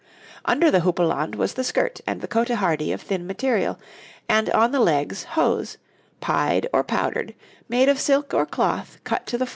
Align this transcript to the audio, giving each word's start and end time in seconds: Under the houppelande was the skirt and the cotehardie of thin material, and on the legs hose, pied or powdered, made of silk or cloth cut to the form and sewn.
Under 0.45 0.71
the 0.71 0.79
houppelande 0.79 1.35
was 1.35 1.53
the 1.53 1.63
skirt 1.63 2.01
and 2.07 2.21
the 2.21 2.27
cotehardie 2.27 2.91
of 2.91 3.03
thin 3.03 3.27
material, 3.27 3.79
and 4.27 4.49
on 4.49 4.71
the 4.71 4.79
legs 4.79 5.25
hose, 5.37 5.77
pied 6.19 6.65
or 6.73 6.83
powdered, 6.83 7.35
made 7.69 7.87
of 7.87 7.99
silk 7.99 8.33
or 8.33 8.47
cloth 8.47 8.97
cut 9.03 9.27
to 9.27 9.37
the 9.37 9.37
form 9.37 9.41
and 9.41 9.49
sewn. 9.49 9.49